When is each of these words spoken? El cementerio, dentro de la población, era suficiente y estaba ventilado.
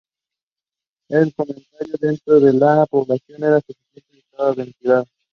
El 1.09 1.31
cementerio, 1.31 1.93
dentro 2.01 2.39
de 2.39 2.53
la 2.53 2.87
población, 2.89 3.43
era 3.43 3.59
suficiente 3.59 4.15
y 4.15 4.19
estaba 4.21 4.51
ventilado. 4.53 5.05